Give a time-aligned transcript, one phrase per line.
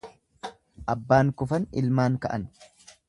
[0.93, 2.49] Abbaan kufan ilmaan ka'an.